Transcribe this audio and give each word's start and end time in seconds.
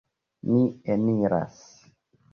Ni 0.51 0.63
eniras. 0.95 1.55